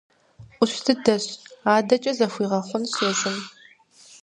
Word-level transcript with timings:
Ӏущ 0.57 0.73
дыдэщ, 0.85 1.25
адэкӀэ 1.75 2.11
зэхуигъэхъунщ 2.17 2.93
езым. 3.09 3.37